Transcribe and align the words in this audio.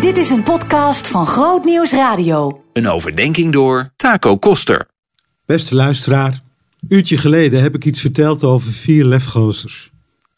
Dit 0.00 0.16
is 0.16 0.30
een 0.30 0.42
podcast 0.42 1.08
van 1.08 1.26
Groot 1.26 1.64
Nieuws 1.64 1.92
Radio. 1.92 2.62
Een 2.72 2.88
overdenking 2.88 3.52
door 3.52 3.92
Taco 3.96 4.36
Koster. 4.36 4.86
Beste 5.44 5.74
luisteraar, 5.74 6.32
een 6.80 6.96
uurtje 6.96 7.18
geleden 7.18 7.62
heb 7.62 7.74
ik 7.74 7.84
iets 7.84 8.00
verteld 8.00 8.44
over 8.44 8.72
vier 8.72 9.04
lefgozers. 9.04 9.90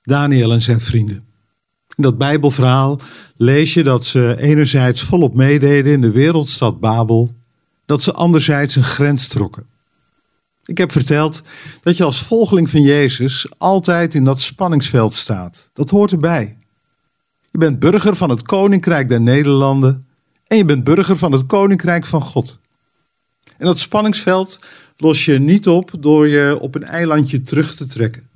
Daniel 0.03 0.53
en 0.53 0.63
zijn 0.63 0.81
vrienden. 0.81 1.25
In 1.95 2.03
dat 2.03 2.19
Bijbelverhaal 2.19 3.01
lees 3.37 3.75
je 3.75 3.83
dat 3.83 4.05
ze 4.05 4.37
enerzijds 4.39 5.03
volop 5.03 5.35
meededen 5.35 5.93
in 5.93 6.01
de 6.01 6.11
wereldstad 6.11 6.81
Babel, 6.81 7.35
dat 7.87 8.03
ze 8.03 8.13
anderzijds 8.13 8.77
een 8.77 8.85
grens 8.85 9.29
trokken. 9.29 9.67
Ik 10.65 10.79
heb 10.79 10.93
verteld 10.93 11.43
dat 11.83 11.97
je 11.97 12.05
als 12.05 12.23
volgeling 12.23 12.71
van 12.71 12.83
Jezus 12.83 13.47
altijd 13.59 14.15
in 14.15 14.25
dat 14.25 14.41
spanningsveld 14.41 15.15
staat. 15.15 15.71
Dat 15.73 15.91
hoort 15.91 16.13
erbij. 16.13 16.58
Je 17.51 17.59
bent 17.59 17.79
burger 17.79 18.17
van 18.17 18.31
het 18.31 18.43
Koninkrijk 18.43 19.09
der 19.09 19.21
Nederlanden 19.21 20.07
en 20.47 20.57
je 20.57 20.65
bent 20.65 20.85
burger 20.85 21.17
van 21.17 21.33
het 21.33 21.47
Koninkrijk 21.47 22.07
van 22.07 22.21
God. 22.21 22.59
En 23.57 23.67
dat 23.67 23.79
spanningsveld 23.79 24.59
los 24.97 25.25
je 25.25 25.39
niet 25.39 25.69
op 25.69 25.91
door 26.01 26.29
je 26.29 26.59
op 26.61 26.75
een 26.75 26.85
eilandje 26.85 27.43
terug 27.43 27.75
te 27.75 27.87
trekken. 27.87 28.29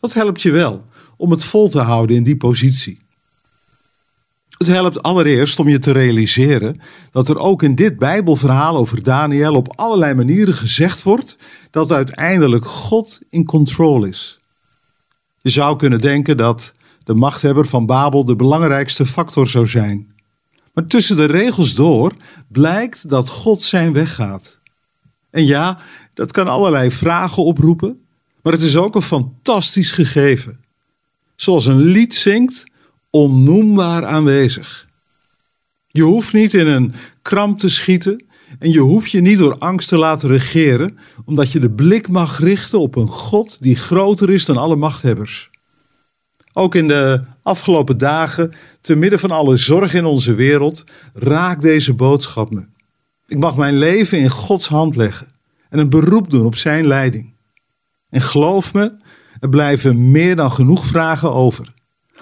Dat 0.00 0.12
helpt 0.12 0.42
je 0.42 0.50
wel 0.50 0.84
om 1.16 1.30
het 1.30 1.44
vol 1.44 1.68
te 1.68 1.80
houden 1.80 2.16
in 2.16 2.22
die 2.22 2.36
positie. 2.36 3.00
Het 4.58 4.66
helpt 4.66 5.02
allereerst 5.02 5.58
om 5.58 5.68
je 5.68 5.78
te 5.78 5.92
realiseren 5.92 6.80
dat 7.10 7.28
er 7.28 7.38
ook 7.38 7.62
in 7.62 7.74
dit 7.74 7.98
Bijbelverhaal 7.98 8.76
over 8.76 9.02
Daniel 9.02 9.54
op 9.54 9.72
allerlei 9.76 10.14
manieren 10.14 10.54
gezegd 10.54 11.02
wordt 11.02 11.36
dat 11.70 11.92
uiteindelijk 11.92 12.66
God 12.66 13.18
in 13.30 13.44
control 13.44 14.04
is. 14.04 14.38
Je 15.40 15.50
zou 15.50 15.76
kunnen 15.76 15.98
denken 15.98 16.36
dat 16.36 16.74
de 17.04 17.14
machthebber 17.14 17.66
van 17.66 17.86
Babel 17.86 18.24
de 18.24 18.36
belangrijkste 18.36 19.06
factor 19.06 19.48
zou 19.48 19.66
zijn. 19.66 20.14
Maar 20.74 20.86
tussen 20.86 21.16
de 21.16 21.24
regels 21.24 21.74
door 21.74 22.12
blijkt 22.48 23.08
dat 23.08 23.28
God 23.28 23.62
zijn 23.62 23.92
weg 23.92 24.14
gaat. 24.14 24.60
En 25.30 25.46
ja, 25.46 25.78
dat 26.14 26.32
kan 26.32 26.48
allerlei 26.48 26.90
vragen 26.90 27.44
oproepen, 27.44 28.00
maar 28.42 28.52
het 28.52 28.62
is 28.62 28.76
ook 28.76 28.94
een 28.94 29.02
fantastisch 29.02 29.90
gegeven. 29.90 30.60
Zoals 31.36 31.66
een 31.66 31.82
lied 31.82 32.14
zingt, 32.14 32.64
onnoembaar 33.10 34.04
aanwezig. 34.06 34.86
Je 35.88 36.02
hoeft 36.02 36.32
niet 36.32 36.54
in 36.54 36.66
een 36.66 36.94
kramp 37.22 37.58
te 37.58 37.70
schieten 37.70 38.24
en 38.58 38.70
je 38.70 38.80
hoeft 38.80 39.10
je 39.10 39.20
niet 39.20 39.38
door 39.38 39.58
angst 39.58 39.88
te 39.88 39.98
laten 39.98 40.28
regeren, 40.28 40.98
omdat 41.24 41.52
je 41.52 41.60
de 41.60 41.70
blik 41.70 42.08
mag 42.08 42.38
richten 42.38 42.80
op 42.80 42.96
een 42.96 43.08
God 43.08 43.62
die 43.62 43.76
groter 43.76 44.30
is 44.30 44.44
dan 44.44 44.56
alle 44.56 44.76
machthebbers. 44.76 45.50
Ook 46.52 46.74
in 46.74 46.88
de 46.88 47.20
afgelopen 47.42 47.98
dagen, 47.98 48.52
te 48.80 48.94
midden 48.94 49.18
van 49.18 49.30
alle 49.30 49.56
zorg 49.56 49.94
in 49.94 50.04
onze 50.04 50.34
wereld, 50.34 50.84
raakt 51.14 51.62
deze 51.62 51.94
boodschap 51.94 52.52
me. 52.52 52.66
Ik 53.26 53.38
mag 53.38 53.56
mijn 53.56 53.78
leven 53.78 54.18
in 54.18 54.30
Gods 54.30 54.68
hand 54.68 54.96
leggen 54.96 55.32
en 55.68 55.78
een 55.78 55.90
beroep 55.90 56.30
doen 56.30 56.46
op 56.46 56.56
Zijn 56.56 56.86
leiding. 56.86 57.34
En 58.08 58.22
geloof 58.22 58.74
me, 58.74 58.96
er 59.40 59.48
blijven 59.48 60.10
meer 60.10 60.36
dan 60.36 60.52
genoeg 60.52 60.86
vragen 60.86 61.32
over. 61.32 61.74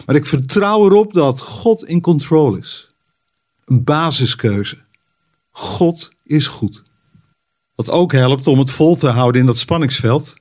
Maar 0.06 0.16
ik 0.16 0.26
vertrouw 0.26 0.84
erop 0.84 1.12
dat 1.12 1.40
God 1.40 1.84
in 1.84 2.00
controle 2.00 2.58
is. 2.58 2.94
Een 3.64 3.84
basiskeuze. 3.84 4.78
God 5.50 6.10
is 6.24 6.46
goed. 6.46 6.82
Wat 7.74 7.90
ook 7.90 8.12
helpt 8.12 8.46
om 8.46 8.58
het 8.58 8.70
vol 8.70 8.96
te 8.96 9.08
houden 9.08 9.40
in 9.40 9.46
dat 9.46 9.58
spanningsveld. 9.58 10.34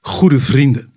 Goede 0.00 0.40
vrienden. 0.40 0.93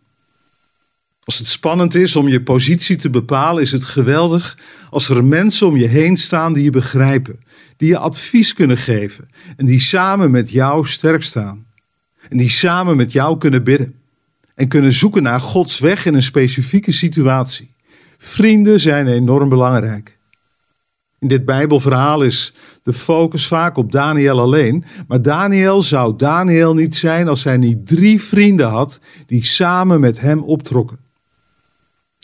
Als 1.27 1.37
het 1.37 1.47
spannend 1.47 1.95
is 1.95 2.15
om 2.15 2.27
je 2.27 2.43
positie 2.43 2.95
te 2.95 3.09
bepalen, 3.09 3.61
is 3.61 3.71
het 3.71 3.85
geweldig 3.85 4.57
als 4.89 5.09
er 5.09 5.23
mensen 5.23 5.67
om 5.67 5.77
je 5.77 5.87
heen 5.87 6.17
staan 6.17 6.53
die 6.53 6.63
je 6.63 6.69
begrijpen, 6.69 7.39
die 7.77 7.87
je 7.89 7.97
advies 7.97 8.53
kunnen 8.53 8.77
geven 8.77 9.29
en 9.55 9.65
die 9.65 9.79
samen 9.79 10.31
met 10.31 10.49
jou 10.49 10.87
sterk 10.87 11.23
staan. 11.23 11.65
En 12.29 12.37
die 12.37 12.49
samen 12.49 12.97
met 12.97 13.11
jou 13.11 13.37
kunnen 13.37 13.63
bidden 13.63 13.95
en 14.55 14.67
kunnen 14.67 14.91
zoeken 14.91 15.23
naar 15.23 15.39
Gods 15.39 15.79
weg 15.79 16.05
in 16.05 16.13
een 16.13 16.23
specifieke 16.23 16.91
situatie. 16.91 17.75
Vrienden 18.17 18.79
zijn 18.79 19.07
enorm 19.07 19.49
belangrijk. 19.49 20.19
In 21.19 21.27
dit 21.27 21.45
Bijbelverhaal 21.45 22.23
is 22.23 22.53
de 22.81 22.93
focus 22.93 23.47
vaak 23.47 23.77
op 23.77 23.91
Daniel 23.91 24.39
alleen, 24.39 24.85
maar 25.07 25.21
Daniel 25.21 25.81
zou 25.83 26.17
Daniel 26.17 26.73
niet 26.73 26.95
zijn 26.95 27.27
als 27.27 27.43
hij 27.43 27.57
niet 27.57 27.87
drie 27.87 28.21
vrienden 28.21 28.69
had 28.69 28.99
die 29.25 29.45
samen 29.45 29.99
met 29.99 30.19
hem 30.21 30.43
optrokken. 30.43 31.05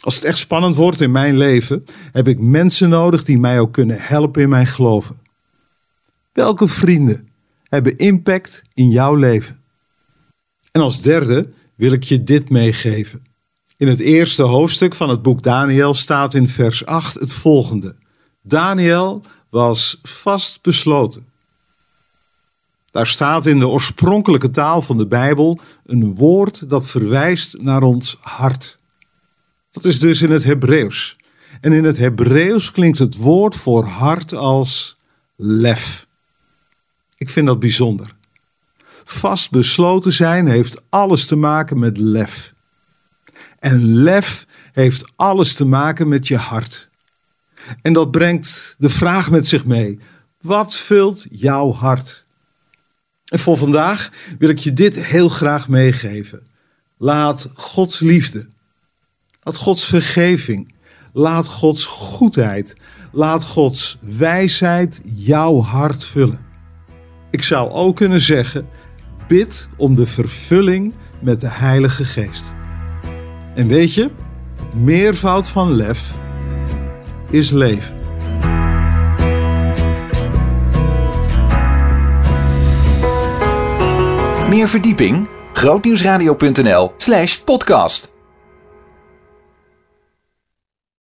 Als 0.04 0.16
het 0.16 0.24
echt 0.24 0.38
spannend 0.38 0.76
wordt 0.76 1.02
in 1.02 1.12
mijn 1.12 1.38
leven, 1.38 1.84
heb 2.12 2.28
ik 2.28 2.40
mensen 2.40 2.90
nodig 2.90 3.24
die 3.24 3.40
mij 3.40 3.60
ook 3.60 3.74
kunnen 3.74 3.98
helpen 4.00 4.42
in 4.42 4.50
mijn 4.50 4.68
geloven. 4.68 5.22
Welke 6.34 6.68
vrienden 6.68 7.28
hebben 7.64 7.98
impact 7.98 8.64
in 8.74 8.90
jouw 8.90 9.16
leven? 9.16 9.64
En 10.72 10.82
als 10.82 11.02
derde 11.02 11.48
wil 11.76 11.92
ik 11.92 12.04
je 12.04 12.24
dit 12.24 12.50
meegeven. 12.50 13.24
In 13.78 13.88
het 13.88 14.00
eerste 14.00 14.44
hoofdstuk 14.44 14.96
van 14.96 15.10
het 15.10 15.22
boek 15.22 15.44
Daniel 15.44 15.94
staat 15.94 16.34
in 16.34 16.50
vers 16.50 16.86
8 16.86 17.20
het 17.20 17.34
volgende. 17.34 17.96
Daniel 18.42 19.22
was 19.50 20.00
vastbesloten. 20.02 21.28
Daar 22.92 23.08
staat 23.08 23.46
in 23.46 23.60
de 23.60 23.68
oorspronkelijke 23.68 24.50
taal 24.50 24.82
van 24.82 24.98
de 24.98 25.08
Bijbel 25.08 25.60
een 25.86 26.16
woord 26.16 26.70
dat 26.70 26.88
verwijst 26.88 27.62
naar 27.62 27.82
ons 27.84 28.18
hart. 28.20 28.82
Dat 29.74 29.86
is 29.86 30.00
dus 30.00 30.22
in 30.22 30.32
het 30.32 30.44
Hebreeuws. 30.44 31.16
En 31.62 31.74
in 31.74 31.84
het 31.84 31.98
Hebreeuws 31.98 32.72
klinkt 32.72 33.00
het 33.00 33.16
woord 33.16 33.56
voor 33.56 33.86
hart 33.86 34.34
als 34.34 34.98
lef. 35.36 36.08
Ik 37.18 37.30
vind 37.30 37.48
dat 37.48 37.60
bijzonder. 37.60 38.16
Vast 39.04 39.52
besloten 39.52 40.14
zijn 40.14 40.48
heeft 40.48 40.82
alles 40.90 41.26
te 41.26 41.36
maken 41.36 41.80
met 41.80 41.98
lef. 41.98 42.54
En 43.60 43.86
lef 43.96 44.46
heeft 44.74 45.12
alles 45.16 45.54
te 45.54 45.66
maken 45.66 46.08
met 46.08 46.28
je 46.28 46.38
hart. 46.38 46.90
En 47.82 47.94
dat 47.94 48.12
brengt 48.12 48.76
de 48.78 48.90
vraag 48.90 49.32
met 49.32 49.48
zich 49.48 49.66
mee: 49.66 50.00
wat 50.42 50.76
vult 50.76 51.26
jouw 51.30 51.74
hart? 51.74 52.26
En 53.26 53.40
voor 53.40 53.58
vandaag 53.58 54.12
wil 54.38 54.50
ik 54.50 54.60
je 54.60 54.74
dit 54.74 55.00
heel 55.00 55.30
graag 55.30 55.68
meegeven. 55.68 56.48
Laat 56.98 57.52
Gods 57.56 58.00
liefde, 58.00 58.50
Laat 59.44 59.58
Gods 59.58 59.86
vergeving, 59.86 60.74
laat 61.14 61.48
Gods 61.48 61.86
goedheid, 61.86 62.76
laat 63.12 63.44
Gods 63.44 63.98
wijsheid 64.02 65.02
jouw 65.04 65.62
hart 65.62 66.06
vullen. 66.06 66.40
Ik 67.32 67.44
zou 67.44 67.72
ook 67.72 67.96
kunnen 67.96 68.22
zeggen, 68.22 68.68
bid 69.28 69.68
om 69.78 69.96
de 69.96 70.06
vervulling 70.06 70.94
met 71.20 71.42
de 71.42 71.50
Heilige 71.50 72.06
Geest. 72.06 72.54
En 73.56 73.68
weet 73.68 73.94
je, 73.94 74.10
meervoud 74.74 75.48
van 75.48 75.72
lef 75.72 76.16
is 77.30 77.50
leven. 77.50 77.96
Meer 84.50 84.68
verdieping? 84.68 85.28
grootnieuwsradio.nl 85.54 86.94
slash 86.98 87.38
podcast 87.38 88.13